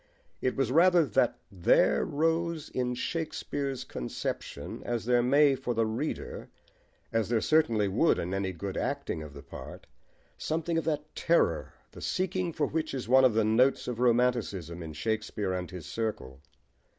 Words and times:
It 0.41 0.55
was 0.55 0.71
rather 0.71 1.05
that 1.05 1.37
there 1.51 2.03
rose 2.03 2.69
in 2.69 2.95
Shakespeare's 2.95 3.83
conception, 3.83 4.81
as 4.83 5.05
there 5.05 5.21
may 5.21 5.53
for 5.53 5.75
the 5.75 5.85
reader, 5.85 6.49
as 7.13 7.29
there 7.29 7.39
certainly 7.39 7.87
would 7.87 8.17
in 8.17 8.33
any 8.33 8.51
good 8.51 8.77
acting 8.77 9.21
of 9.21 9.35
the 9.35 9.43
part, 9.43 9.85
something 10.39 10.79
of 10.79 10.85
that 10.85 11.13
terror, 11.13 11.75
the 11.91 12.01
seeking 12.01 12.51
for 12.51 12.65
which 12.65 12.95
is 12.95 13.07
one 13.07 13.23
of 13.25 13.35
the 13.35 13.45
notes 13.45 13.87
of 13.87 13.99
romanticism 13.99 14.81
in 14.81 14.93
Shakespeare 14.93 15.53
and 15.53 15.69
his 15.69 15.85
circle. 15.85 16.41